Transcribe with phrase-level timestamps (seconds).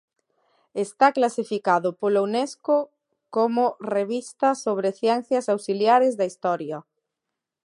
[0.85, 2.75] Está clasificado pola Unesco
[3.35, 3.63] como
[3.95, 6.77] revista sobre Ciencias auxiliares da Historia.